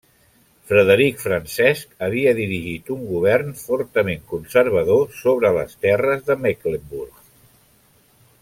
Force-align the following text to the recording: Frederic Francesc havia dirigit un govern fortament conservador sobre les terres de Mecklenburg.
Frederic 0.69 1.19
Francesc 1.23 1.91
havia 2.07 2.33
dirigit 2.39 2.89
un 2.97 3.03
govern 3.11 3.53
fortament 3.61 4.25
conservador 4.33 5.07
sobre 5.21 5.55
les 5.59 5.81
terres 5.87 6.29
de 6.31 6.39
Mecklenburg. 6.47 7.25